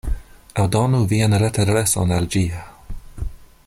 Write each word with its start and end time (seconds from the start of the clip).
Aldonu 0.63 1.01
vian 1.11 1.37
retadreson 1.43 2.17
al 2.19 2.29
ĝi. 2.37 2.43